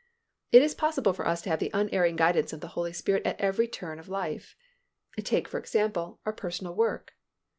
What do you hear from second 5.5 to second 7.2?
example, our personal work.